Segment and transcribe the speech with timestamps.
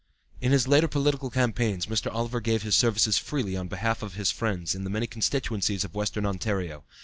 [0.41, 2.11] In his later political campaigns Mr.
[2.11, 6.25] Oliver gave his services freely on behalf of his friends in many constituencies of Western
[6.25, 6.83] Ontario.